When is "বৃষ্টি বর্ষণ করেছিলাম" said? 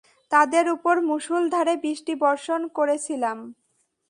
1.83-3.37